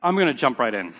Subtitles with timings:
[0.00, 0.94] I'm going to jump right in.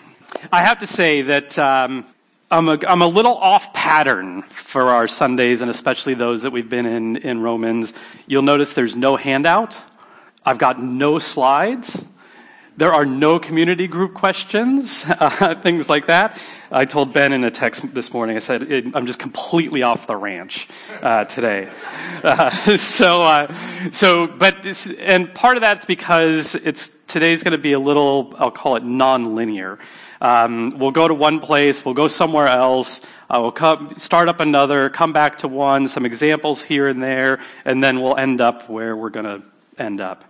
[0.51, 2.04] I have to say that um,
[2.50, 6.68] I'm, a, I'm a little off pattern for our Sundays, and especially those that we've
[6.68, 7.95] been in in Romans.
[8.26, 9.80] You'll notice there's no handout.
[10.45, 12.04] I've got no slides.
[12.79, 16.39] There are no community group questions, uh, things like that.
[16.71, 20.14] I told Ben in a text this morning, I said, I'm just completely off the
[20.14, 20.69] ranch
[21.02, 21.69] uh, today.
[22.19, 23.55] Uh, so, uh,
[23.93, 28.34] so, but, this, and part of that's because it's, today's going to be a little,
[28.38, 29.79] I'll call it non-linear.
[30.20, 34.41] Um, we'll go to one place, we'll go somewhere else, uh, we'll come, start up
[34.41, 38.69] another, come back to one, some examples here and there, and then we'll end up
[38.69, 39.42] where we're going to
[39.80, 40.24] end up.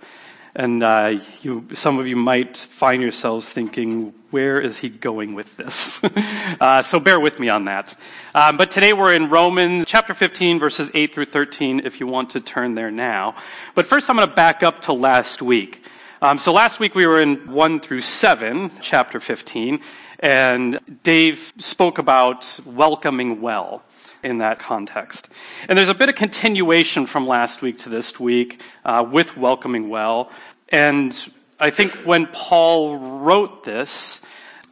[0.59, 5.57] And uh, you, some of you might find yourselves thinking, where is he going with
[5.57, 6.01] this?
[6.61, 7.95] uh, so bear with me on that.
[8.35, 12.31] Um, but today we're in Romans chapter 15, verses 8 through 13, if you want
[12.31, 13.37] to turn there now.
[13.77, 15.85] But first I'm going to back up to last week.
[16.21, 19.79] Um, so last week we were in 1 through 7, chapter 15,
[20.19, 23.85] and Dave spoke about welcoming well
[24.23, 25.29] in that context.
[25.69, 29.89] And there's a bit of continuation from last week to this week uh, with welcoming
[29.89, 30.31] well.
[30.69, 34.21] And I think when Paul wrote this,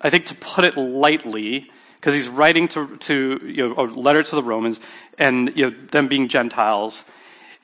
[0.00, 4.22] I think to put it lightly, because he's writing to, to you know, a letter
[4.22, 4.80] to the Romans
[5.18, 7.04] and you know, them being Gentiles,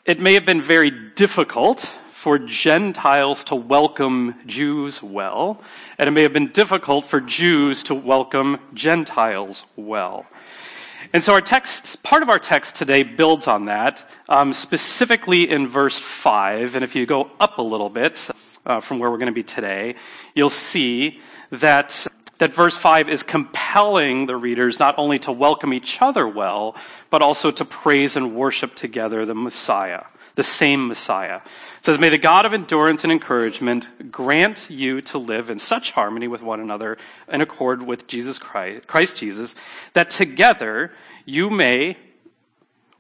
[0.04, 5.60] it may have been very difficult for Gentiles to welcome Jews well,
[5.98, 10.26] and it may have been difficult for Jews to welcome Gentiles well.
[11.12, 15.66] And so our text, part of our text today builds on that, um, specifically in
[15.66, 16.74] verse 5.
[16.74, 18.28] And if you go up a little bit
[18.64, 19.96] uh, from where we're going to be today,
[20.34, 22.06] you'll see that,
[22.38, 26.76] that verse 5 is compelling the readers not only to welcome each other well,
[27.10, 31.36] but also to praise and worship together the Messiah the same Messiah.
[31.78, 35.92] It says, May the God of endurance and encouragement grant you to live in such
[35.92, 39.54] harmony with one another in accord with Jesus Christ, Christ Jesus,
[39.92, 40.92] that together
[41.24, 41.96] you may,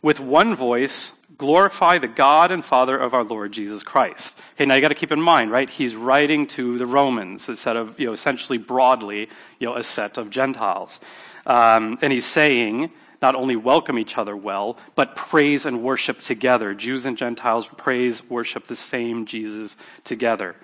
[0.02, 4.38] with one voice, glorify the God and Father of our Lord Jesus Christ.
[4.54, 5.68] Okay, now you got to keep in mind, right?
[5.68, 9.28] He's writing to the Romans instead of, you know, essentially broadly,
[9.58, 11.00] you know, a set of Gentiles.
[11.46, 12.92] Um, and he's saying,
[13.22, 16.74] not only welcome each other well, but praise and worship together.
[16.74, 20.56] Jews and Gentiles praise, worship the same Jesus together.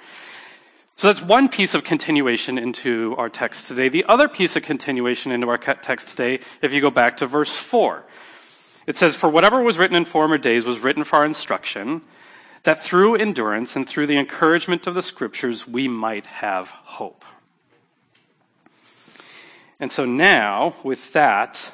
[0.96, 3.88] So that's one piece of continuation into our text today.
[3.88, 7.52] The other piece of continuation into our text today, if you go back to verse
[7.52, 8.04] 4,
[8.88, 12.02] it says, For whatever was written in former days was written for our instruction,
[12.64, 17.24] that through endurance and through the encouragement of the scriptures we might have hope.
[19.78, 21.72] And so now, with that,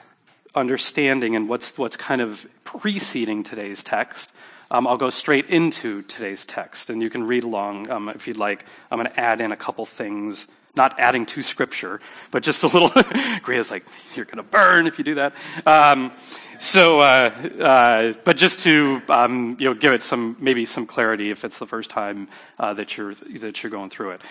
[0.55, 4.33] understanding and what's, what's kind of preceding today's text,
[4.71, 8.39] um, I'll go straight into today's text, and you can read along um, if you'd
[8.39, 8.65] like.
[8.91, 12.01] I'm going to add in a couple things, not adding to Scripture,
[12.31, 12.91] but just a little.
[13.43, 13.85] Grea's like,
[14.15, 15.35] you're going to burn if you do that.
[15.67, 16.13] Um,
[16.59, 21.31] so, uh, uh, but just to um, you know, give it some maybe some clarity
[21.31, 22.29] if it's the first time
[22.59, 24.23] uh, that you're that you're going through it.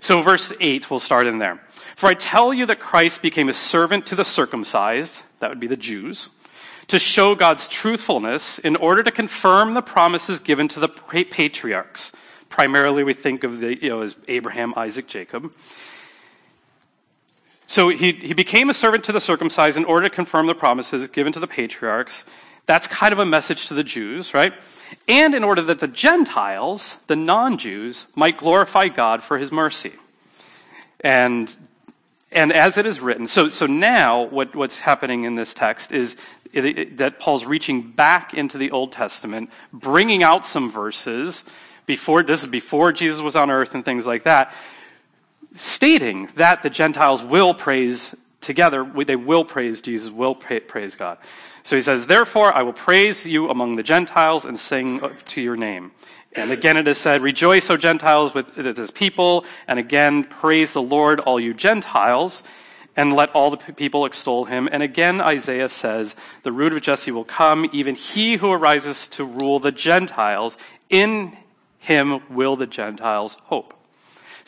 [0.00, 1.60] So, verse 8, we'll start in there.
[1.96, 5.66] For I tell you that Christ became a servant to the circumcised, that would be
[5.66, 6.30] the Jews,
[6.88, 12.12] to show God's truthfulness in order to confirm the promises given to the patriarchs.
[12.48, 15.52] Primarily, we think of the, you know, as Abraham, Isaac, Jacob.
[17.66, 21.06] So he, he became a servant to the circumcised in order to confirm the promises
[21.08, 22.24] given to the patriarchs.
[22.64, 24.54] That's kind of a message to the Jews, right?
[25.06, 29.92] And in order that the Gentiles, the non Jews, might glorify God for his mercy.
[31.00, 31.54] And
[32.30, 36.16] and as it is written, so, so now what, what's happening in this text is
[36.52, 41.44] it, it, that Paul's reaching back into the Old Testament, bringing out some verses
[41.86, 44.52] before, this is before Jesus was on earth and things like that,
[45.56, 51.18] stating that the Gentiles will praise together, they will praise Jesus, will praise God.
[51.62, 55.56] So he says, Therefore I will praise you among the Gentiles and sing to your
[55.56, 55.92] name.
[56.32, 59.44] And again it is said, Rejoice, O Gentiles, with his people.
[59.66, 62.42] And again, praise the Lord, all you Gentiles,
[62.96, 64.68] and let all the people extol him.
[64.70, 69.24] And again, Isaiah says, The root of Jesse will come, even he who arises to
[69.24, 70.56] rule the Gentiles.
[70.90, 71.36] In
[71.78, 73.77] him will the Gentiles hope.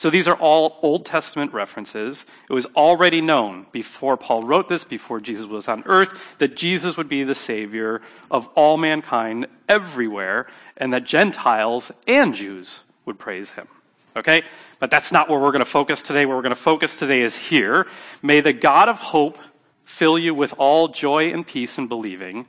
[0.00, 2.25] So these are all Old Testament references.
[2.49, 6.97] It was already known before Paul wrote this, before Jesus was on earth, that Jesus
[6.97, 8.00] would be the Savior
[8.31, 10.47] of all mankind everywhere,
[10.79, 13.69] and that Gentiles and Jews would praise him.
[14.17, 14.43] Okay?
[14.79, 16.25] But that's not where we're going to focus today.
[16.25, 17.87] Where we're going to focus today is here.
[18.23, 19.37] May the God of hope
[19.85, 22.47] fill you with all joy and peace in believing,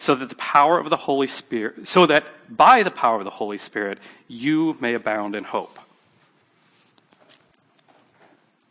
[0.00, 3.30] so that the power of the Holy Spirit, so that by the power of the
[3.30, 5.78] Holy Spirit, you may abound in hope.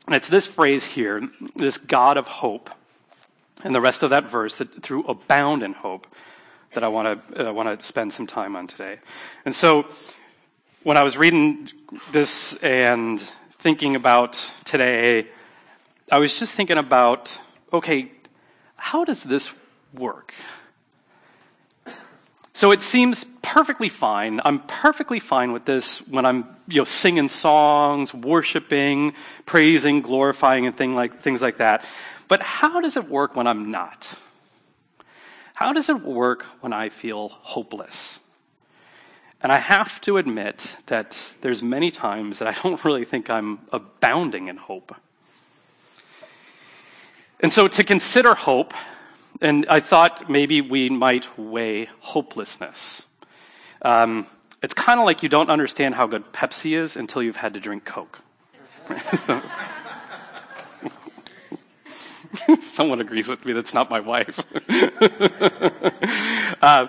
[0.10, 2.72] And it's this phrase here, this God of hope,
[3.64, 6.08] and the rest of that verse that through abound in hope
[6.74, 8.98] that I want to uh, want to spend some time on today.
[9.46, 9.86] And so
[10.82, 11.70] when I was reading
[12.12, 13.20] this and
[13.52, 15.28] thinking about today,
[16.12, 17.40] I was just thinking about
[17.72, 18.12] okay,
[18.78, 19.52] how does this
[19.94, 20.34] work?
[22.60, 24.42] So it seems perfectly fine.
[24.44, 29.14] I'm perfectly fine with this when I'm, you know, singing songs, worshiping,
[29.46, 31.86] praising, glorifying, and thing like, things like that.
[32.28, 34.14] But how does it work when I'm not?
[35.54, 38.20] How does it work when I feel hopeless?
[39.40, 43.60] And I have to admit that there's many times that I don't really think I'm
[43.72, 44.94] abounding in hope.
[47.40, 48.74] And so to consider hope,
[49.42, 53.06] and I thought maybe we might weigh hopelessness.
[53.82, 54.28] Um,
[54.62, 57.62] it's kind of like you don't understand how good Pepsi is until you've had to
[57.62, 58.20] drink Coke.
[62.62, 63.54] Someone agrees with me.
[63.54, 64.40] That's not my wife.
[66.62, 66.88] uh,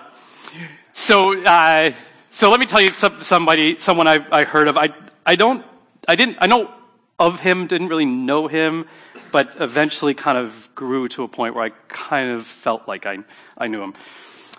[0.93, 1.91] so, uh,
[2.29, 4.77] so let me tell you some, somebody, someone I've, I heard of.
[4.77, 4.89] I,
[5.25, 5.65] I don't,
[6.07, 6.73] I didn't, I know
[7.21, 8.87] of him, didn't really know him,
[9.31, 13.19] but eventually kind of grew to a point where I kind of felt like I,
[13.57, 13.93] I knew him.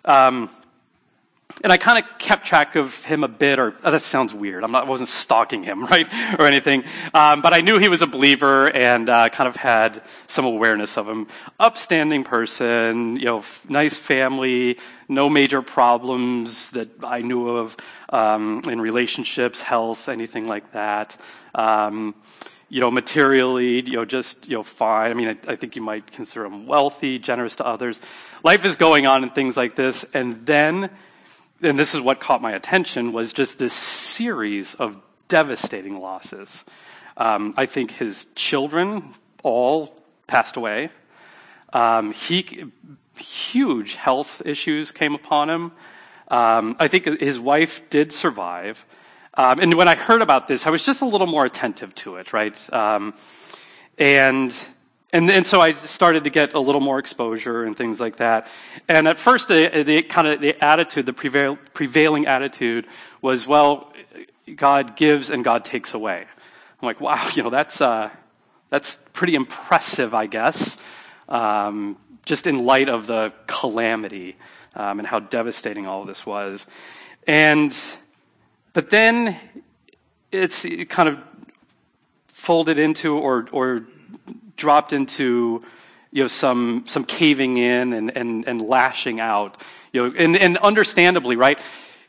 [0.05, 0.49] Um,
[1.63, 4.65] and I kind of kept track of him a bit, or oh, that sounds weird.
[4.65, 6.07] I'm not, I wasn't stalking him, right,
[6.39, 6.85] or anything.
[7.15, 10.97] Um, but I knew he was a believer and uh, kind of had some awareness
[10.97, 11.29] of him.
[11.61, 14.79] Upstanding person, you know, f- nice family,
[15.09, 17.77] no major problems that I knew of
[18.09, 21.17] um, in relationships, health, anything like that.
[21.55, 22.15] Um,
[22.69, 25.11] you know, materially, you know, just, you know, fine.
[25.11, 28.01] I mean, I, I, think you might consider him wealthy, generous to others.
[28.43, 30.07] Life is going on and things like this.
[30.15, 30.89] And then
[31.63, 34.97] and this is what caught my attention, was just this series of
[35.29, 36.65] devastating losses.
[37.17, 40.91] Um, I think his children all passed away.
[41.73, 42.65] Um, he
[43.17, 45.73] huge health issues came upon him.
[46.29, 48.85] Um, I think his wife did survive.
[49.35, 52.17] Um, and when I heard about this, I was just a little more attentive to
[52.17, 52.73] it, right?
[52.73, 53.15] Um,
[53.99, 54.55] and
[55.13, 58.47] and, and so I started to get a little more exposure and things like that.
[58.89, 62.87] And at first, the, the kind of the attitude, the prevail, prevailing attitude
[63.21, 63.93] was, well,
[64.57, 66.25] God gives and God takes away.
[66.81, 68.09] I'm like, wow, you know, that's, uh,
[68.71, 70.79] that's pretty impressive, I guess,
[71.29, 74.37] um, just in light of the calamity
[74.75, 76.65] um, and how devastating all of this was.
[77.27, 77.77] And,
[78.73, 79.39] but then
[80.31, 81.19] it's kind of
[82.29, 83.85] folded into or, or
[84.57, 85.63] dropped into
[86.13, 89.61] you know some some caving in and and, and lashing out
[89.93, 91.59] you know and, and understandably right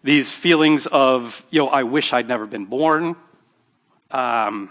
[0.04, 3.16] these feelings of you know i wish i'd never been born
[4.12, 4.70] um,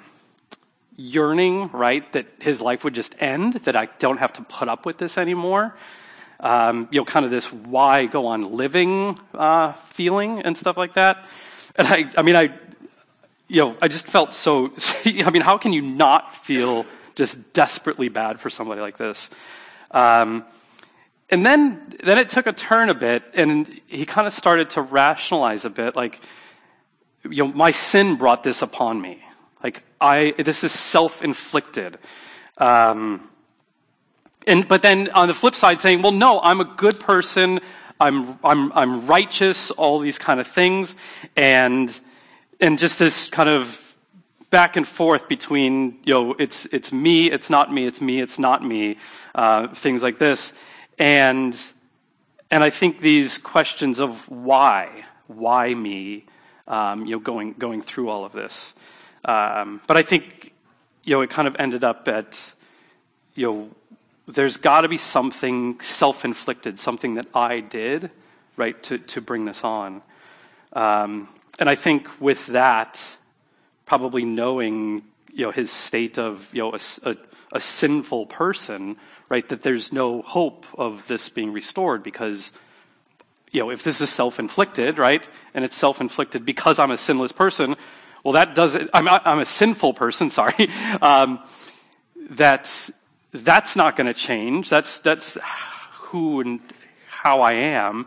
[0.96, 4.86] yearning right that his life would just end that i don't have to put up
[4.86, 5.74] with this anymore
[6.40, 10.94] um, you know kind of this why go on living uh, feeling and stuff like
[10.94, 11.24] that.
[11.76, 12.52] And i i mean i
[13.48, 14.72] you know i just felt so
[15.04, 16.84] i mean how can you not feel
[17.14, 19.30] just desperately bad for somebody like this.
[19.90, 20.44] Um,
[21.30, 24.82] and then, then it took a turn a bit, and he kind of started to
[24.82, 26.20] rationalize a bit, like,
[27.28, 29.22] you know, my sin brought this upon me.
[29.62, 31.98] Like, I, this is self-inflicted.
[32.58, 33.28] Um,
[34.46, 37.60] and, but then on the flip side, saying, well, no, I'm a good person.
[38.00, 40.96] I'm, I'm, I'm righteous, all these kind of things.
[41.36, 41.98] And,
[42.60, 43.91] and just this kind of
[44.52, 48.38] back and forth between, you know, it's, it's me, it's not me, it's me, it's
[48.38, 48.98] not me,
[49.34, 50.52] uh, things like this.
[50.98, 51.58] And,
[52.50, 56.26] and I think these questions of why, why me,
[56.68, 58.74] um, you know, going, going through all of this.
[59.24, 60.52] Um, but I think,
[61.02, 62.52] you know, it kind of ended up at,
[63.34, 63.70] you know,
[64.28, 68.10] there's got to be something self inflicted, something that I did,
[68.58, 70.02] right, to, to bring this on.
[70.74, 71.28] Um,
[71.58, 73.16] and I think with that,
[73.92, 75.02] probably knowing
[75.34, 77.16] you know his state of you know a, a,
[77.52, 78.96] a, sinful person
[79.28, 82.52] right that there's no hope of this being restored because
[83.50, 87.76] you know if this is self-inflicted right and it's self-inflicted because i'm a sinless person
[88.24, 90.70] well that doesn't i'm, I'm a sinful person sorry
[91.02, 91.40] um,
[92.30, 92.90] that's
[93.32, 94.68] that's not going to change.
[94.68, 95.38] That's that's
[95.92, 96.60] who and
[97.08, 98.06] how i am.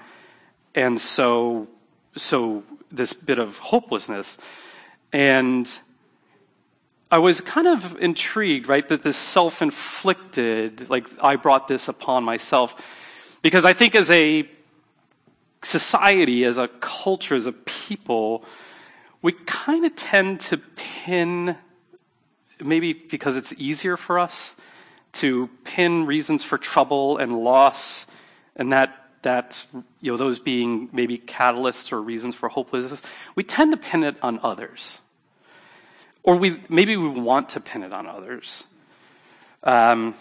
[0.76, 1.68] And so
[2.16, 4.38] so this bit of hopelessness
[5.16, 5.72] and
[7.10, 12.26] I was kind of intrigued, right, that this self inflicted, like I brought this upon
[12.26, 12.76] myself.
[13.42, 14.46] Because I think as a
[15.64, 18.44] society, as a culture, as a people,
[19.22, 21.56] we kind of tend to pin
[22.62, 24.54] maybe because it's easier for us
[25.14, 28.06] to pin reasons for trouble and loss,
[28.58, 29.66] and that that
[30.02, 33.02] you know those being maybe catalysts or reasons for hopelessness,
[33.34, 35.00] we tend to pin it on others,
[36.26, 38.66] or we maybe we want to pin it on others.
[39.64, 40.16] Um,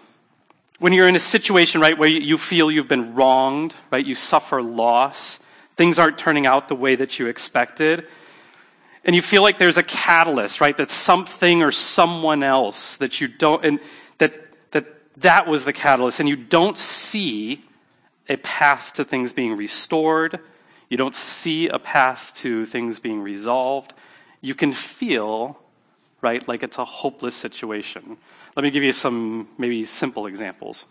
[0.79, 4.61] when you're in a situation, right, where you feel you've been wronged, right, you suffer
[4.63, 5.41] loss,
[5.77, 8.07] things aren't turning out the way that you expected,
[9.05, 13.29] and you feel like there's a catalyst, right, that something or someone else that you
[13.29, 13.81] don't, and
[14.19, 14.35] that
[14.73, 17.65] that that was the catalyst, and you don't see
[18.29, 20.39] a path to things being restored.
[20.91, 23.95] You don't see a path to things being resolved.
[24.43, 25.59] You can feel,
[26.25, 28.17] right, like it's a hopeless situation.
[28.57, 30.87] Let me give you some maybe simple examples.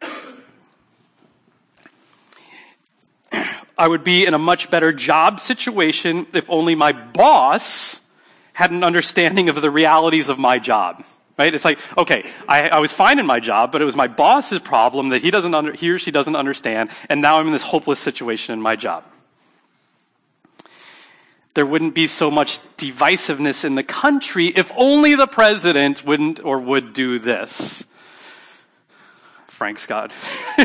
[3.78, 8.00] I would be in a much better job situation if only my boss
[8.52, 11.04] had an understanding of the realities of my job.
[11.38, 11.54] Right?
[11.54, 14.58] It's like, okay, I, I was fine in my job, but it was my boss's
[14.58, 17.62] problem that he doesn't under, he or she doesn't understand, and now I'm in this
[17.62, 19.04] hopeless situation in my job.
[21.58, 26.60] There wouldn't be so much divisiveness in the country if only the president wouldn't or
[26.60, 27.82] would do this.
[29.48, 30.12] Frank Scott.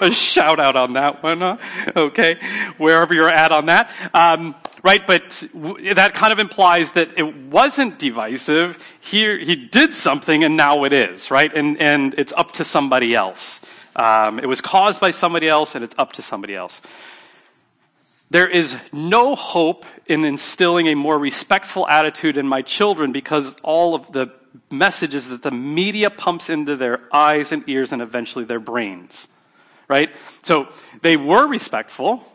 [0.00, 1.58] a shout out on that one, huh?
[1.94, 2.38] okay,
[2.78, 3.90] wherever you're at on that.
[4.14, 8.78] Um, right, but w- that kind of implies that it wasn't divisive.
[8.98, 11.54] Here, he did something and now it is, right?
[11.54, 13.60] And, and it's up to somebody else.
[13.94, 16.80] Um, it was caused by somebody else and it's up to somebody else.
[18.30, 23.94] There is no hope in instilling a more respectful attitude in my children because all
[23.94, 24.32] of the
[24.70, 29.28] messages that the media pumps into their eyes and ears and eventually their brains.
[29.88, 30.10] Right?
[30.42, 30.68] So
[31.02, 32.26] they were respectful.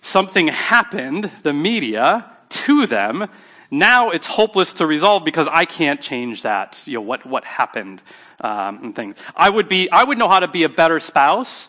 [0.00, 3.28] Something happened, the media, to them.
[3.70, 6.82] Now it's hopeless to resolve because I can't change that.
[6.86, 8.02] You know, what, what happened,
[8.40, 9.16] um, and things.
[9.36, 11.68] I would be, I would know how to be a better spouse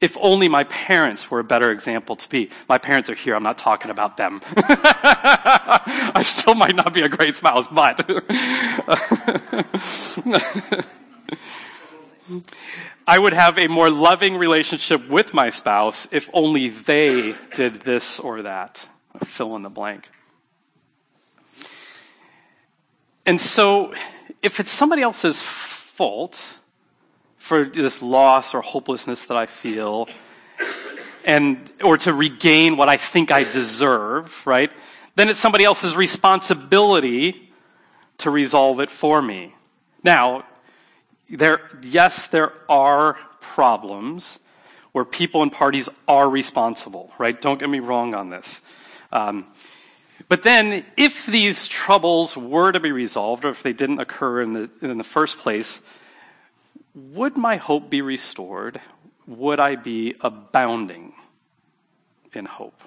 [0.00, 2.50] if only my parents were a better example to be.
[2.68, 3.34] My parents are here.
[3.34, 4.40] I'm not talking about them.
[4.56, 8.08] I still might not be a great spouse, but.
[13.08, 18.20] I would have a more loving relationship with my spouse if only they did this
[18.20, 18.88] or that.
[19.24, 20.08] Fill in the blank.
[23.26, 23.94] And so,
[24.42, 26.58] if it's somebody else's fault,
[27.38, 30.08] for this loss or hopelessness that I feel
[31.24, 34.72] and or to regain what I think I deserve, right?
[35.14, 37.50] Then it's somebody else's responsibility
[38.18, 39.54] to resolve it for me.
[40.02, 40.44] Now,
[41.30, 44.38] there yes, there are problems
[44.92, 47.38] where people and parties are responsible, right?
[47.40, 48.62] Don't get me wrong on this.
[49.12, 49.46] Um,
[50.28, 54.52] but then, if these troubles were to be resolved, or if they didn't occur in
[54.52, 55.80] the, in the first place,
[56.98, 58.80] would my hope be restored?
[59.26, 61.12] Would I be abounding
[62.32, 62.80] in hope?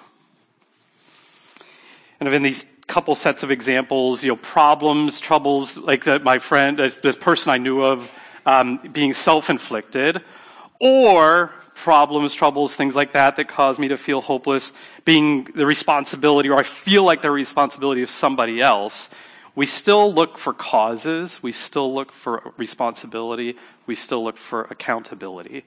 [2.19, 6.77] And in these couple sets of examples, you know, problems, troubles, like that my friend,
[6.77, 8.11] this, person I knew of,
[8.45, 10.21] um, being self-inflicted,
[10.79, 14.73] or problems, troubles, things like that that cause me to feel hopeless,
[15.05, 19.09] being the responsibility, or I feel like the responsibility of somebody else,
[19.55, 25.65] we still look for causes, we still look for responsibility, we still look for accountability.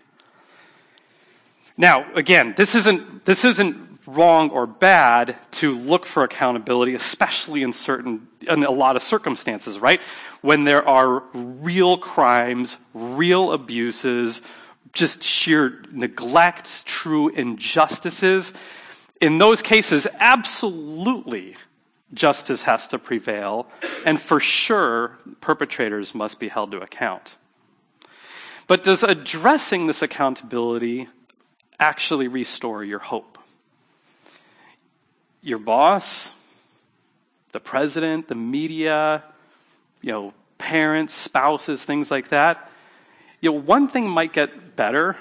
[1.77, 7.73] Now, again, this isn't, this isn't wrong or bad to look for accountability, especially in
[7.73, 10.01] certain, in a lot of circumstances, right?
[10.41, 14.41] When there are real crimes, real abuses,
[14.93, 18.53] just sheer neglect, true injustices.
[19.21, 21.57] In those cases, absolutely
[22.15, 23.67] justice has to prevail,
[24.07, 27.37] and for sure, perpetrators must be held to account.
[28.67, 31.09] But does addressing this accountability
[31.79, 33.39] actually restore your hope?
[35.43, 36.33] Your boss,
[37.53, 39.23] the president, the media,
[40.01, 42.71] you know, parents, spouses, things like that.
[43.41, 45.17] You know, one thing might get better,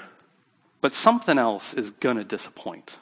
[0.80, 2.96] but something else is going to disappoint.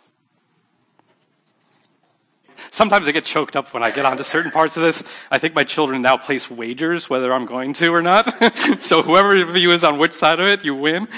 [2.70, 5.02] Sometimes I get choked up when I get onto certain parts of this.
[5.30, 8.80] I think my children now place wagers whether I'm going to or not.
[8.82, 11.08] so whoever of you is on which side of it, you win.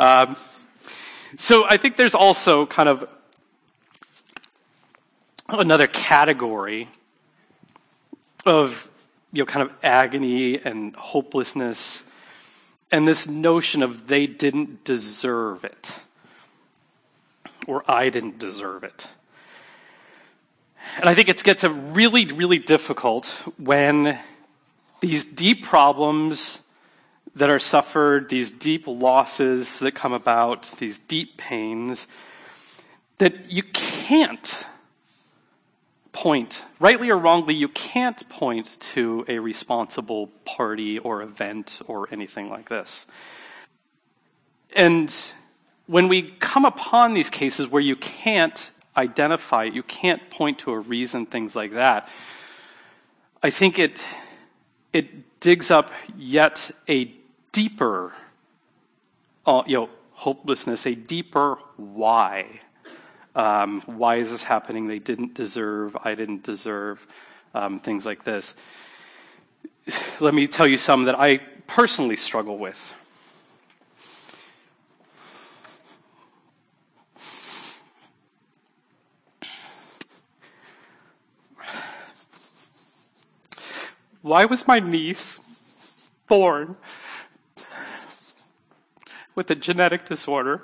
[0.00, 0.36] Um,
[1.36, 3.08] so I think there's also kind of
[5.48, 6.88] another category
[8.44, 8.88] of
[9.32, 12.04] you know kind of agony and hopelessness
[12.90, 16.00] and this notion of they didn't deserve it
[17.66, 19.08] or I didn't deserve it.
[20.96, 23.26] And I think it gets really, really difficult
[23.58, 24.18] when
[25.00, 26.60] these deep problems
[27.34, 32.06] that are suffered, these deep losses that come about, these deep pains,
[33.18, 34.66] that you can't
[36.12, 42.48] point, rightly or wrongly, you can't point to a responsible party or event or anything
[42.48, 43.06] like this.
[44.74, 45.14] And
[45.86, 50.72] when we come upon these cases where you can't identify it, you can't point to
[50.72, 52.08] a reason, things like that,
[53.42, 54.00] I think it,
[54.92, 57.12] it digs up yet a
[57.52, 58.12] deeper,
[59.44, 62.60] uh, you know, hopelessness, a deeper why.
[63.34, 64.88] Um, why is this happening?
[64.88, 67.06] They didn't deserve, I didn't deserve,
[67.54, 68.54] um, things like this.
[70.20, 71.36] Let me tell you some that I
[71.66, 72.92] personally struggle with.
[84.26, 85.38] Why was my niece
[86.26, 86.76] born
[89.36, 90.62] with a genetic disorder.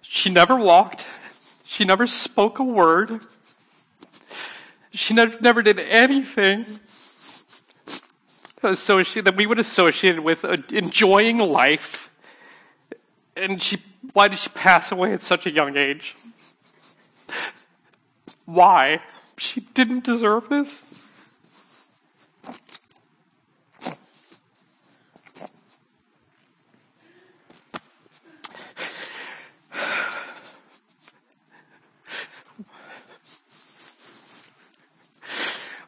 [0.00, 1.04] She never walked.
[1.64, 3.26] She never spoke a word.
[4.92, 6.64] She never, never did anything
[8.62, 12.08] that we would associate with uh, enjoying life.
[13.36, 16.16] And she, why did she pass away at such a young age?
[18.46, 19.02] Why?
[19.38, 20.82] She didn't deserve this.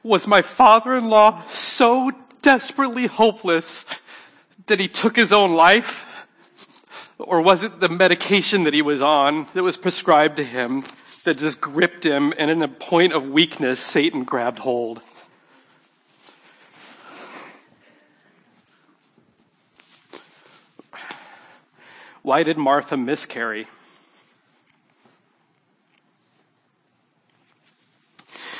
[0.02, 3.84] Was my father in law so desperately hopeless
[4.66, 6.06] that he took his own life?
[7.18, 10.84] Or was it the medication that he was on that was prescribed to him
[11.24, 15.00] that just gripped him and in a point of weakness, Satan grabbed hold?
[22.22, 23.68] Why did Martha miscarry?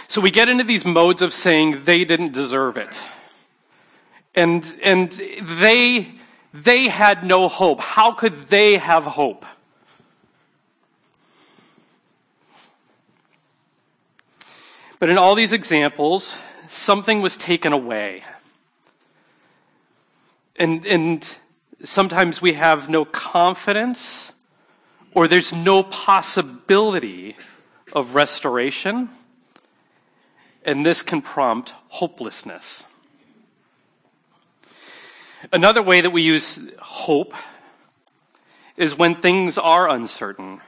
[0.09, 3.01] So we get into these modes of saying they didn't deserve it.
[4.35, 6.15] And, and they,
[6.55, 7.81] they had no hope.
[7.81, 9.45] How could they have hope?
[14.99, 16.37] But in all these examples,
[16.69, 18.25] something was taken away.
[20.57, 21.37] And, and
[21.85, 24.33] sometimes we have no confidence
[25.15, 27.37] or there's no possibility
[27.93, 29.09] of restoration
[30.65, 32.83] and this can prompt hopelessness.
[35.53, 37.33] Another way that we use hope
[38.77, 40.61] is when things are uncertain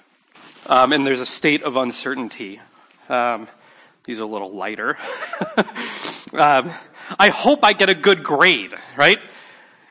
[0.66, 2.60] um, and there's a state of uncertainty.
[3.08, 3.48] Um,
[4.11, 4.99] these are a little lighter.
[6.33, 6.73] um,
[7.16, 9.20] I hope I get a good grade, right?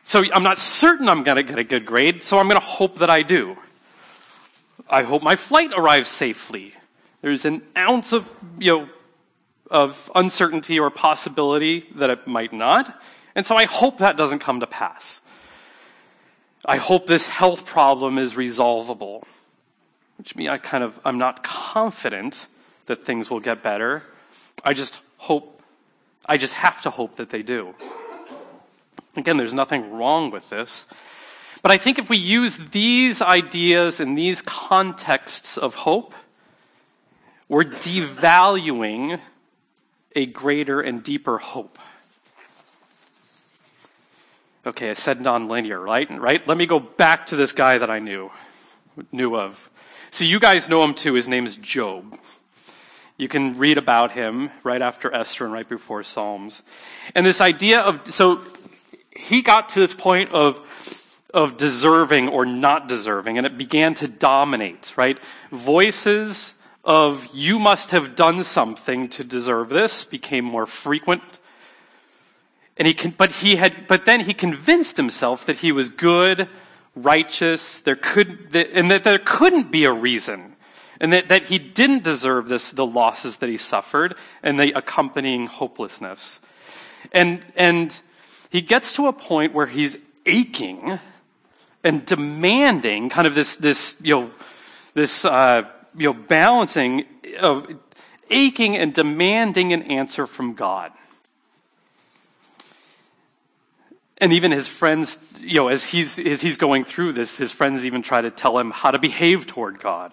[0.04, 2.68] So I'm not certain I'm going to get a good grade, so I'm going to
[2.68, 3.56] hope that I do.
[4.90, 6.74] I hope my flight arrives safely.
[7.22, 8.90] There's an ounce of, you know,
[9.72, 13.02] of uncertainty or possibility that it might not.
[13.36, 15.22] And so I hope that doesn't come to pass.
[16.66, 19.26] I hope this health problem is resolvable.
[20.18, 22.48] Which means I kind of, I'm not confident
[22.90, 24.02] that things will get better.
[24.66, 25.62] I just hope,
[26.26, 27.76] I just have to hope that they do.
[29.16, 30.88] Again, there's nothing wrong with this.
[31.62, 36.16] But I think if we use these ideas in these contexts of hope,
[37.48, 39.20] we're devaluing
[40.16, 41.78] a greater and deeper hope.
[44.66, 46.10] Okay, I said nonlinear, right?
[46.10, 46.48] Right?
[46.48, 48.32] Let me go back to this guy that I knew,
[49.12, 49.70] knew of.
[50.10, 51.14] So you guys know him too.
[51.14, 52.18] His name is Job.
[53.20, 56.62] You can read about him right after Esther and right before Psalms.
[57.14, 58.40] And this idea of, so
[59.12, 60.58] he got to this point of,
[61.34, 65.20] of deserving or not deserving, and it began to dominate, right?
[65.52, 66.54] Voices
[66.86, 71.40] of you must have done something to deserve this became more frequent.
[72.78, 76.48] And he can, but he had, but then he convinced himself that he was good,
[76.96, 80.56] righteous, there could, and that there couldn't be a reason.
[81.00, 85.48] And that, that he didn't deserve this, the losses that he suffered and the accompanying
[85.48, 86.42] hopelessness.
[87.14, 87.98] And, and
[88.50, 91.00] he gets to a point where he's aching
[91.84, 94.32] and demanding kind of this, this, you know,
[94.94, 95.64] this, uh,
[95.96, 97.06] you know, balancing
[97.40, 97.68] of
[98.30, 100.92] aching and demanding an answer from God.
[104.18, 107.86] And even his friends, you know, as he's, as he's going through this, his friends
[107.86, 110.12] even try to tell him how to behave toward God.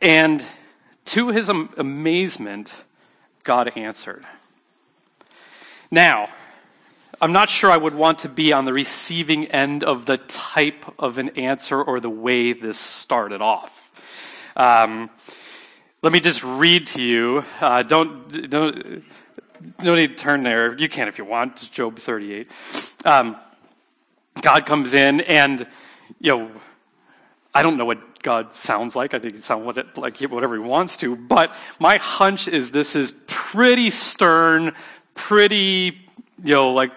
[0.00, 0.44] And
[1.06, 2.72] to his am- amazement,
[3.44, 4.24] God answered.
[5.90, 6.28] Now,
[7.20, 10.84] I'm not sure I would want to be on the receiving end of the type
[10.98, 13.90] of an answer or the way this started off.
[14.54, 15.10] Um,
[16.00, 17.44] let me just read to you.
[17.60, 19.02] Uh, don't, don't,
[19.82, 20.78] no need to turn there.
[20.78, 21.54] You can if you want.
[21.54, 22.48] It's Job 38.
[23.04, 23.36] Um,
[24.40, 25.66] God comes in and,
[26.20, 26.50] you know,
[27.52, 29.14] I don't know what God sounds like.
[29.14, 31.16] I think he sounds like whatever he wants to.
[31.16, 34.72] But my hunch is this is pretty stern,
[35.14, 35.98] pretty,
[36.42, 36.92] you know, like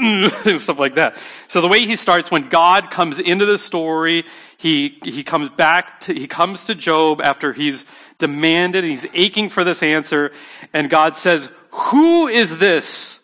[0.56, 1.20] stuff like that.
[1.48, 4.24] So the way he starts, when God comes into the story,
[4.56, 7.84] he, he comes back to, he comes to Job after he's
[8.18, 10.32] demanded, he's aching for this answer,
[10.72, 13.19] and God says, who is this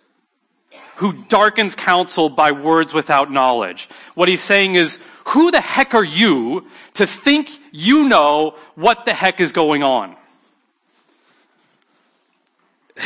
[0.97, 3.89] who darkens counsel by words without knowledge?
[4.15, 9.15] What he's saying is, who the heck are you to think you know what the
[9.15, 10.17] heck is going on?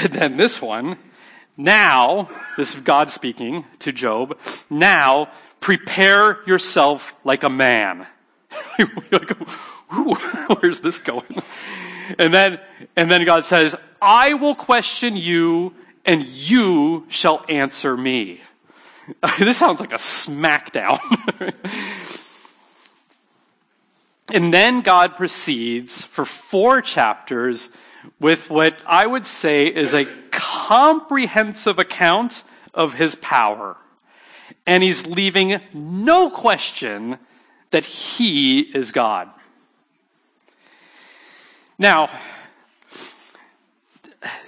[0.02, 0.98] And then this one,
[1.56, 4.38] now, this is God speaking to Job,
[4.70, 8.06] now prepare yourself like a man.
[9.10, 9.30] like,
[9.90, 11.42] where's this going?
[12.18, 12.60] And then,
[12.96, 15.74] and then God says, I will question you
[16.10, 18.40] and you shall answer me.
[19.38, 20.98] this sounds like a smackdown.
[24.32, 27.68] and then God proceeds for four chapters
[28.18, 32.42] with what I would say is a comprehensive account
[32.74, 33.76] of his power.
[34.66, 37.18] And he's leaving no question
[37.70, 39.30] that he is God.
[41.78, 42.10] Now,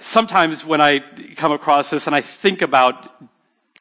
[0.01, 0.99] sometimes when I
[1.35, 3.09] come across this and I think about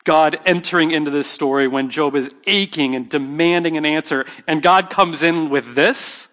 [0.05, 4.91] God entering into this story when Job is aching and demanding an answer, and God
[4.91, 6.29] comes in with this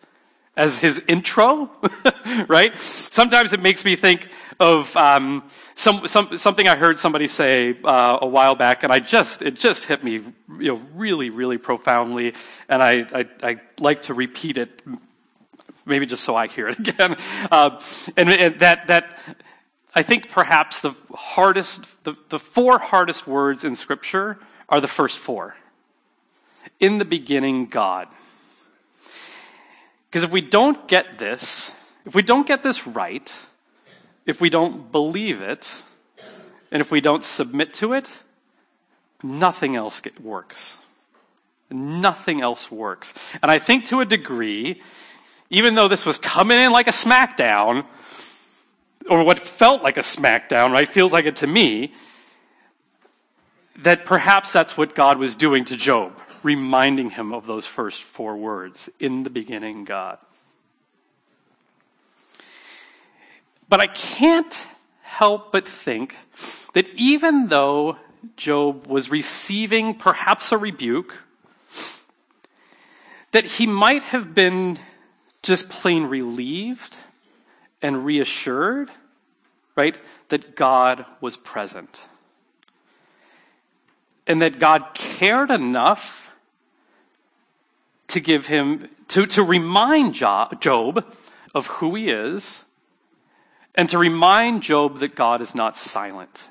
[0.58, 1.70] as his intro,
[2.48, 2.78] right?
[2.80, 4.28] Sometimes it makes me think
[4.60, 9.00] of um, some, some, something I heard somebody say uh, a while back, and I
[9.00, 10.14] just it just hit me,
[10.60, 12.34] you know, really, really profoundly,
[12.68, 14.82] and I, I, I like to repeat it,
[15.86, 17.18] maybe just so I hear it again,
[17.52, 17.80] uh,
[18.18, 19.18] and, and that that
[19.94, 25.18] I think perhaps the hardest, the, the four hardest words in Scripture are the first
[25.18, 25.56] four.
[26.80, 28.08] In the beginning, God.
[30.10, 31.72] Because if we don't get this,
[32.06, 33.36] if we don't get this right,
[34.26, 35.72] if we don't believe it,
[36.72, 38.10] and if we don't submit to it,
[39.24, 40.78] nothing else works.
[41.72, 43.14] Nothing else works.
[43.42, 44.82] And I think to a degree,
[45.50, 47.86] even though this was coming in like a smackdown,
[49.08, 50.88] or what felt like a smackdown, right?
[50.88, 51.94] Feels like it to me.
[53.78, 58.36] That perhaps that's what God was doing to Job, reminding him of those first four
[58.36, 60.18] words in the beginning, God.
[63.70, 64.58] But I can't
[65.02, 66.16] help but think
[66.74, 67.98] that even though
[68.36, 71.24] Job was receiving perhaps a rebuke,
[73.32, 74.80] that he might have been
[75.42, 76.98] just plain relieved
[77.82, 78.92] and reassured,
[79.76, 79.98] right,
[80.30, 82.02] that God was present.
[84.28, 86.30] And that God cared enough
[88.08, 91.06] to give him, to, to remind Job
[91.56, 92.64] of who he is,
[93.76, 96.44] and to remind Job that God is not silent.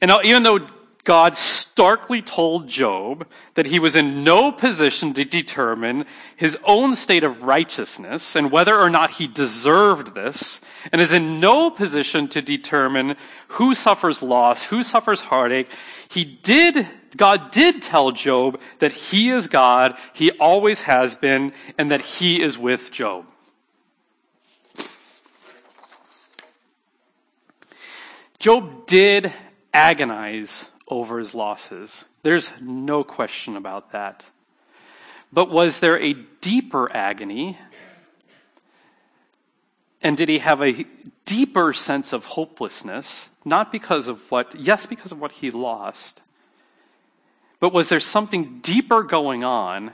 [0.00, 0.68] And even though
[1.06, 7.22] God starkly told Job that he was in no position to determine his own state
[7.22, 12.42] of righteousness and whether or not he deserved this, and is in no position to
[12.42, 13.14] determine
[13.48, 15.68] who suffers loss, who suffers heartache.
[16.08, 21.92] He did, God did tell Job that he is God, he always has been, and
[21.92, 23.26] that he is with Job.
[28.40, 29.32] Job did
[29.72, 32.04] agonize over his losses.
[32.22, 34.24] There's no question about that.
[35.32, 37.58] But was there a deeper agony?
[40.00, 40.84] And did he have a
[41.24, 43.28] deeper sense of hopelessness?
[43.44, 46.20] Not because of what, yes, because of what he lost.
[47.58, 49.92] But was there something deeper going on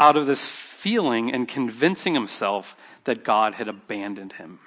[0.00, 4.60] out of this feeling and convincing himself that God had abandoned him?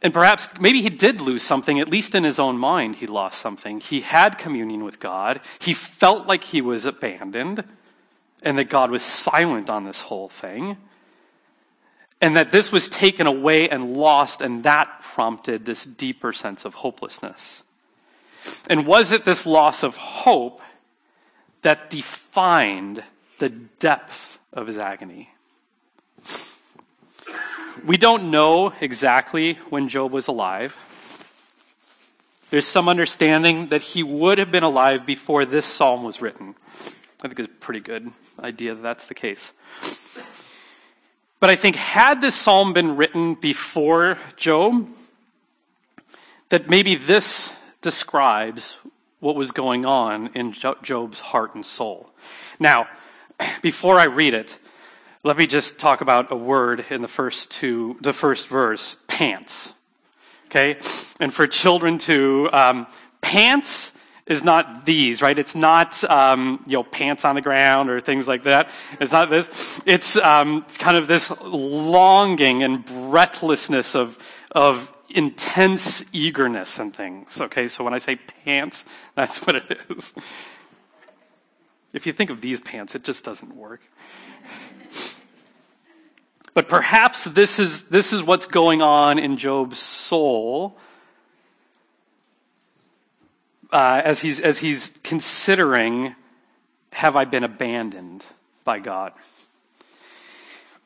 [0.00, 3.40] And perhaps, maybe he did lose something, at least in his own mind, he lost
[3.40, 3.80] something.
[3.80, 5.40] He had communion with God.
[5.58, 7.64] He felt like he was abandoned
[8.42, 10.76] and that God was silent on this whole thing.
[12.20, 16.74] And that this was taken away and lost, and that prompted this deeper sense of
[16.74, 17.62] hopelessness.
[18.68, 20.60] And was it this loss of hope
[21.62, 23.02] that defined
[23.38, 25.30] the depth of his agony.
[27.84, 30.76] We don't know exactly when Job was alive.
[32.50, 36.54] There's some understanding that he would have been alive before this psalm was written.
[37.22, 38.10] I think it's a pretty good
[38.40, 39.52] idea that that's the case.
[41.40, 44.88] But I think had this psalm been written before Job,
[46.48, 47.50] that maybe this
[47.82, 48.76] describes
[49.20, 52.10] what was going on in Job's heart and soul.
[52.58, 52.88] Now,
[53.62, 54.58] before I read it,
[55.24, 59.74] let me just talk about a word in the first two, the first verse, pants.
[60.46, 60.78] Okay?
[61.20, 62.86] And for children to, um,
[63.20, 63.92] pants
[64.26, 65.38] is not these, right?
[65.38, 68.68] It's not, um, you know, pants on the ground or things like that.
[69.00, 69.80] It's not this.
[69.86, 74.18] It's um, kind of this longing and breathlessness of,
[74.52, 77.40] of intense eagerness and things.
[77.40, 80.14] Okay, so when I say pants, that's what it is.
[81.92, 83.80] If you think of these pants, it just doesn't work.
[86.54, 90.76] But perhaps this is, this is what's going on in Job's soul
[93.72, 96.14] uh, as, he's, as he's considering
[96.90, 98.24] have I been abandoned
[98.64, 99.12] by God?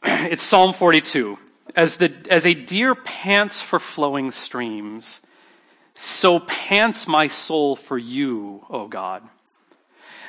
[0.04, 1.38] It's Psalm 42.
[1.76, 5.20] As, the, as a deer pants for flowing streams,
[5.94, 9.22] so pants my soul for you, O God.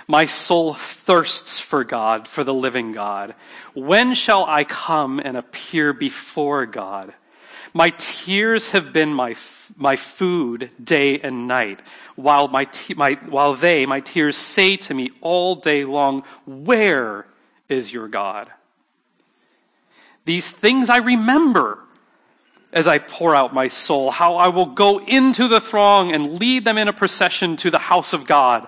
[0.08, 3.36] My soul thirsts for God, for the living God.
[3.74, 7.13] When shall I come and appear before God?
[7.74, 9.36] My tears have been my,
[9.76, 11.82] my food day and night,
[12.16, 17.26] while, my, my, while they, my tears, say to me all day long, Where
[17.70, 18.52] is your God?
[20.26, 21.80] These things I remember
[22.72, 26.66] as I pour out my soul, how I will go into the throng and lead
[26.66, 28.68] them in a procession to the house of God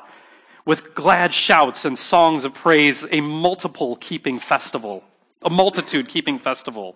[0.65, 5.03] with glad shouts and songs of praise, a multiple keeping festival,
[5.41, 6.95] a multitude keeping festival.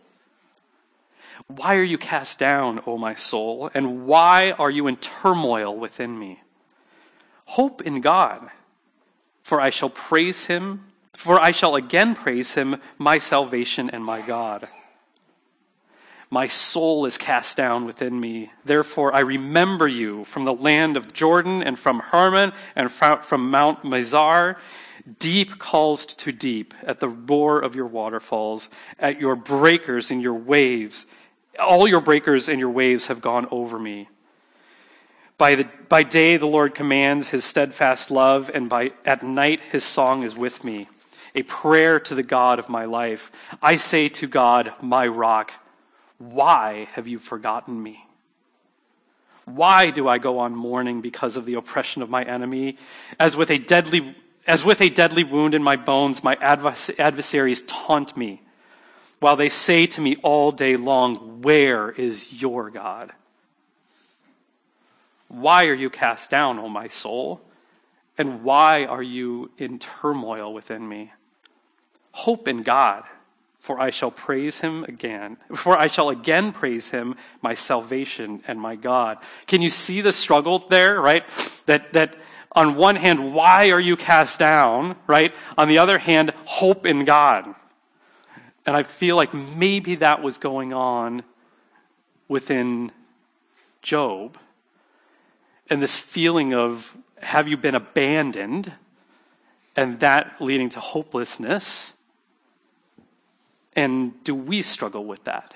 [1.47, 3.71] Why are you cast down, O my soul?
[3.73, 6.41] And why are you in turmoil within me?
[7.45, 8.49] Hope in God,
[9.41, 14.21] for I shall praise him for I shall again praise him, my salvation and my
[14.21, 14.69] God.
[16.31, 18.51] My soul is cast down within me.
[18.63, 23.83] Therefore, I remember you from the land of Jordan and from Hermon and from Mount
[23.83, 24.57] Mizar.
[25.17, 30.35] Deep calls to deep at the roar of your waterfalls, at your breakers and your
[30.35, 31.07] waves.
[31.57, 34.07] All your breakers and your waves have gone over me.
[35.39, 39.83] By, the, by day, the Lord commands his steadfast love, and by, at night, his
[39.83, 40.87] song is with me
[41.35, 43.31] a prayer to the God of my life.
[43.61, 45.53] I say to God, my rock,
[46.19, 48.05] why have you forgotten me?
[49.45, 52.77] Why do I go on mourning because of the oppression of my enemy?
[53.19, 58.15] As with a deadly, as with a deadly wound in my bones, my adversaries taunt
[58.15, 58.41] me,
[59.19, 63.11] while they say to me all day long, Where is your God?
[65.29, 67.41] Why are you cast down, O my soul?
[68.17, 71.13] And why are you in turmoil within me?
[72.11, 73.03] Hope in God,
[73.59, 78.59] for I shall praise him again, for I shall again praise him, my salvation and
[78.59, 79.17] my God.
[79.47, 81.23] Can you see the struggle there, right?
[81.65, 82.15] That, that
[82.53, 85.35] on one hand, why are you cast down, right?
[85.57, 87.53] On the other hand, hope in God.
[88.65, 91.23] And I feel like maybe that was going on
[92.27, 92.91] within
[93.81, 94.37] Job.
[95.69, 98.71] And this feeling of, have you been abandoned?
[99.75, 101.93] And that leading to hopelessness.
[103.75, 105.53] And do we struggle with that?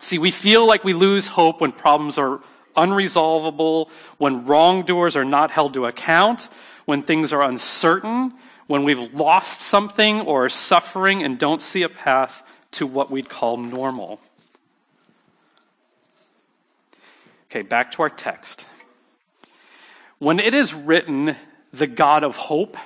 [0.00, 2.40] See, we feel like we lose hope when problems are
[2.76, 6.48] unresolvable, when wrongdoers are not held to account,
[6.84, 8.32] when things are uncertain,
[8.66, 13.28] when we've lost something or are suffering and don't see a path to what we'd
[13.28, 14.20] call normal.
[17.50, 18.66] Okay, back to our text.
[20.18, 21.36] When it is written,
[21.72, 22.76] the God of hope,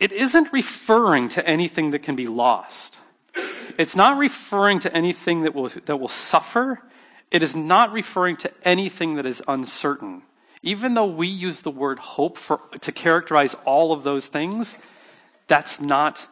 [0.00, 2.98] it isn't referring to anything that can be lost.
[3.78, 6.82] It's not referring to anything that will, that will suffer.
[7.30, 10.22] It is not referring to anything that is uncertain.
[10.62, 14.76] Even though we use the word hope for, to characterize all of those things,
[15.46, 16.26] that's not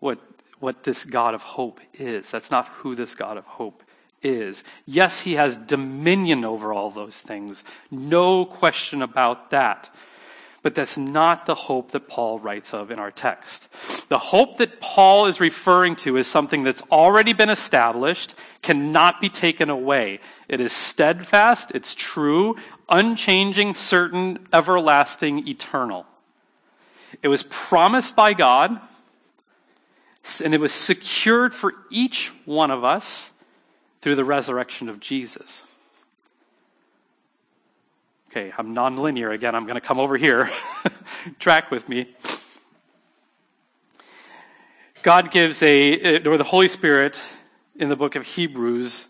[0.00, 0.18] what,
[0.60, 2.30] what this God of hope is.
[2.30, 3.82] That's not who this God of hope
[4.22, 4.64] is.
[4.86, 7.64] Yes, he has dominion over all those things.
[7.90, 9.94] No question about that.
[10.62, 13.68] But that's not the hope that Paul writes of in our text.
[14.08, 19.28] The hope that Paul is referring to is something that's already been established, cannot be
[19.28, 20.20] taken away.
[20.48, 22.56] It is steadfast, it's true,
[22.88, 26.06] unchanging, certain, everlasting, eternal.
[27.22, 28.80] It was promised by God,
[30.44, 33.32] and it was secured for each one of us
[34.00, 35.64] through the resurrection of Jesus.
[38.34, 39.54] Okay, I'm nonlinear again.
[39.54, 40.48] I'm going to come over here.
[41.38, 42.08] Track with me.
[45.02, 47.20] God gives a, or the Holy Spirit
[47.76, 49.04] in the book of Hebrews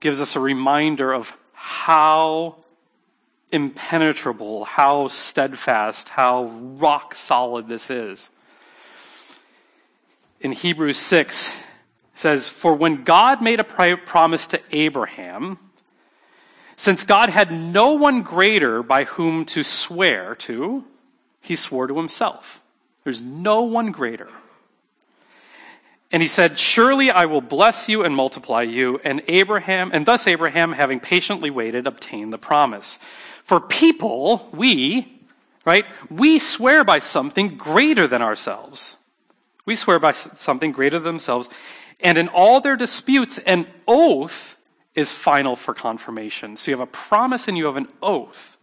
[0.00, 2.56] gives us a reminder of how
[3.52, 8.30] impenetrable, how steadfast, how rock solid this is.
[10.40, 11.52] In Hebrews 6,
[12.16, 15.69] says, For when God made a promise to Abraham,
[16.80, 20.82] since God had no one greater by whom to swear to,
[21.42, 22.62] he swore to himself.
[23.04, 24.30] There's no one greater.
[26.10, 28.98] And he said, Surely I will bless you and multiply you.
[29.04, 32.98] And Abraham, and thus Abraham, having patiently waited, obtained the promise.
[33.44, 35.20] For people, we,
[35.66, 38.96] right, we swear by something greater than ourselves.
[39.66, 41.50] We swear by something greater than themselves.
[42.00, 44.56] And in all their disputes, an oath
[45.00, 46.56] is final for confirmation.
[46.56, 48.56] So you have a promise and you have an oath.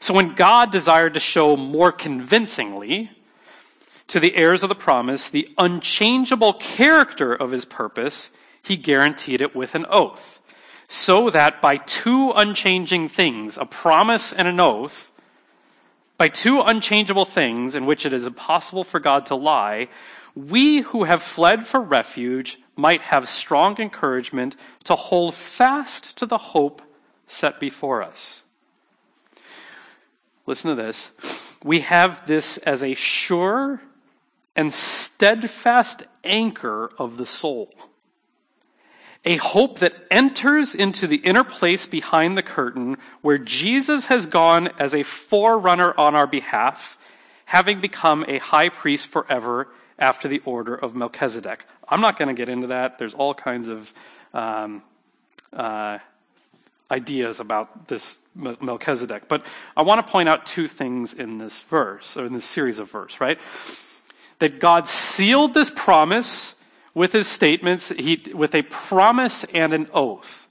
[0.00, 3.10] So when God desired to show more convincingly
[4.08, 8.30] to the heirs of the promise the unchangeable character of his purpose,
[8.62, 10.40] he guaranteed it with an oath.
[10.88, 15.12] So that by two unchanging things, a promise and an oath,
[16.18, 19.88] by two unchangeable things in which it is impossible for God to lie,
[20.34, 26.38] we who have fled for refuge might have strong encouragement to hold fast to the
[26.38, 26.82] hope
[27.26, 28.42] set before us.
[30.46, 31.10] Listen to this.
[31.62, 33.80] We have this as a sure
[34.56, 37.72] and steadfast anchor of the soul.
[39.24, 44.68] A hope that enters into the inner place behind the curtain where Jesus has gone
[44.80, 46.98] as a forerunner on our behalf,
[47.44, 49.68] having become a high priest forever
[50.02, 51.64] after the order of Melchizedek.
[51.88, 52.98] I'm not going to get into that.
[52.98, 53.94] There's all kinds of
[54.34, 54.82] um,
[55.52, 55.98] uh,
[56.90, 59.28] ideas about this Melchizedek.
[59.28, 62.80] But I want to point out two things in this verse, or in this series
[62.80, 63.38] of verse, right?
[64.40, 66.56] That God sealed this promise
[66.94, 70.48] with his statements, he, with a promise and an oath.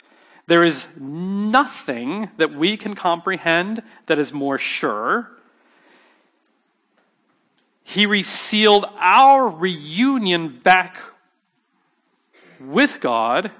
[0.47, 5.29] There is nothing that we can comprehend that is more sure
[7.91, 10.97] he resealed our reunion back
[12.57, 13.51] with God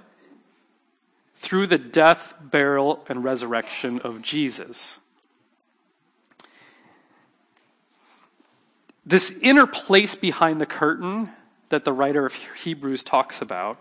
[1.36, 5.00] through the death, burial, and resurrection of Jesus.
[9.06, 11.30] This inner place behind the curtain
[11.67, 13.80] that the writer of Hebrews talks about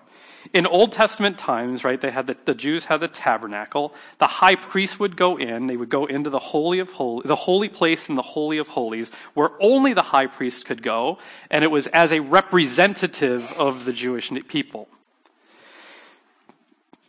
[0.52, 3.94] in Old Testament times, right, they had the, the Jews had the tabernacle.
[4.18, 5.66] The high priest would go in.
[5.66, 8.68] They would go into the holy of holy, the holy place in the holy of
[8.68, 11.18] holies, where only the high priest could go,
[11.50, 14.88] and it was as a representative of the Jewish people.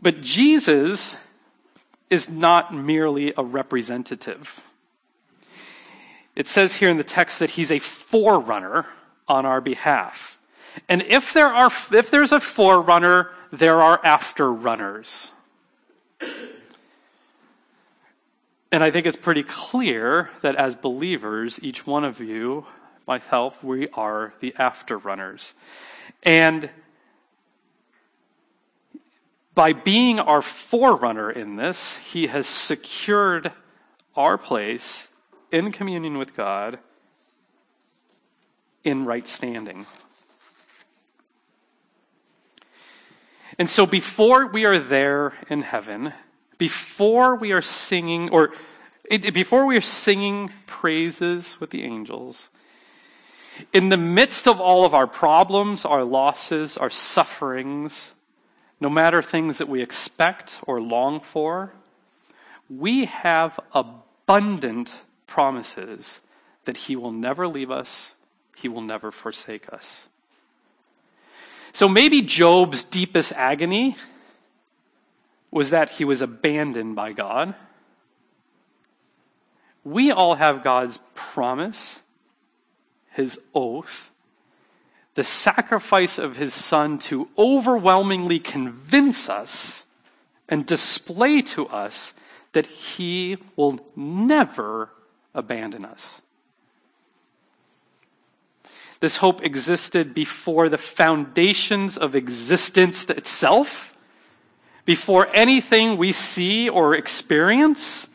[0.02, 1.15] But Jesus
[2.10, 4.60] is not merely a representative.
[6.36, 8.88] It says here in the text that he's a forerunner
[9.28, 10.38] on our behalf.
[10.88, 15.31] And if there are, if there's a forerunner, there are afterrunners.
[18.71, 22.65] And I think it's pretty clear that as believers, each one of you,
[23.05, 25.53] myself, we are the afterrunners.
[26.23, 26.69] And
[29.53, 33.51] by being our forerunner in this, he has secured
[34.15, 35.10] our place
[35.51, 36.79] in communion with God
[38.86, 39.86] in right standing.
[43.57, 46.13] And so before we are there in heaven,
[46.57, 48.53] before we are singing, or
[49.09, 52.49] before we are singing praises with the angels,
[53.73, 58.13] in the midst of all of our problems, our losses, our sufferings,
[58.79, 61.73] no matter things that we expect or long for,
[62.69, 66.21] we have abundant promises
[66.65, 68.13] that He will never leave us,
[68.56, 70.08] He will never forsake us.
[71.74, 73.96] So maybe Job's deepest agony
[75.52, 77.54] was that he was abandoned by God.
[79.84, 82.00] We all have God's promise,
[83.12, 84.12] his oath,
[85.15, 89.86] the sacrifice of his son to overwhelmingly convince us
[90.48, 92.13] and display to us
[92.54, 94.90] that he will never
[95.34, 96.22] abandon us.
[99.02, 103.95] This hope existed before the foundations of existence itself,
[104.85, 108.08] before anything we see or experience.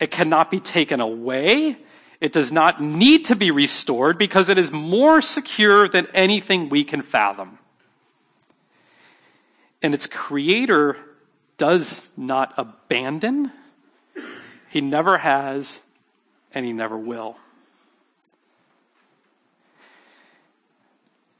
[0.00, 1.76] It cannot be taken away.
[2.20, 6.84] It does not need to be restored because it is more secure than anything we
[6.84, 7.58] can fathom.
[9.82, 10.96] And its creator
[11.56, 13.50] does not abandon,
[14.70, 15.80] he never has,
[16.54, 17.36] and he never will.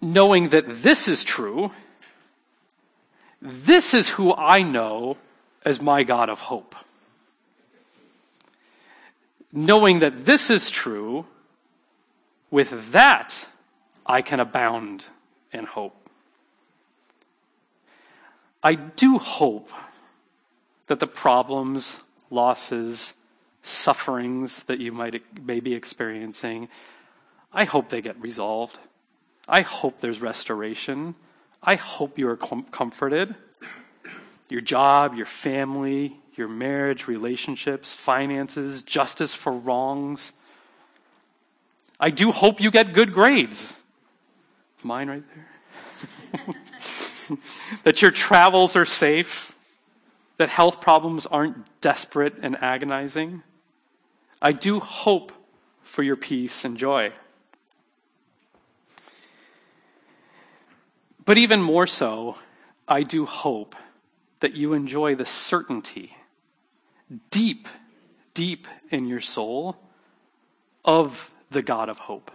[0.00, 1.70] Knowing that this is true,
[3.40, 5.16] this is who I know
[5.64, 6.74] as my God of hope.
[9.52, 11.24] Knowing that this is true,
[12.50, 13.46] with that
[14.06, 15.06] I can abound
[15.52, 15.94] in hope.
[18.62, 19.70] I do hope
[20.86, 21.96] that the problems,
[22.30, 23.14] losses,
[23.62, 26.68] sufferings that you might may be experiencing,
[27.52, 28.78] I hope they get resolved.
[29.48, 31.14] I hope there's restoration.
[31.62, 33.34] I hope you are com- comforted.
[34.50, 40.32] Your job, your family, your marriage, relationships, finances, justice for wrongs.
[41.98, 43.72] I do hope you get good grades.
[44.82, 46.56] Mine right there.
[47.84, 49.52] that your travels are safe.
[50.36, 53.42] That health problems aren't desperate and agonizing.
[54.40, 55.32] I do hope
[55.82, 57.12] for your peace and joy.
[61.28, 62.36] But even more so,
[62.88, 63.76] I do hope
[64.40, 66.16] that you enjoy the certainty
[67.30, 67.68] deep,
[68.32, 69.76] deep in your soul
[70.86, 72.30] of the God of hope.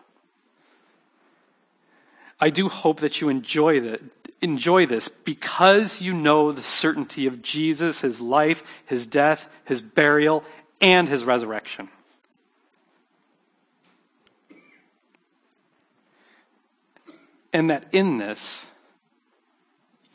[2.40, 4.00] I do hope that you enjoy, the,
[4.44, 10.44] enjoy this because you know the certainty of Jesus, his life, his death, his burial,
[10.80, 11.90] and his resurrection.
[17.52, 18.68] And that in this,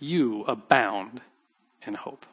[0.00, 1.20] you abound
[1.86, 2.26] in hope.